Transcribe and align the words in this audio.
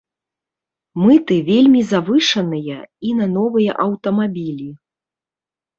Мыты 1.01 1.37
вельмі 1.51 1.81
завышаныя 1.91 2.79
і 3.09 3.15
на 3.21 3.25
новыя 3.39 3.71
аўтамабілі. 3.89 4.69